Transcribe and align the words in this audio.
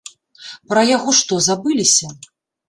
Пра 0.71 0.81
яго 0.97 1.13
што, 1.19 1.39
забыліся? 1.49 2.11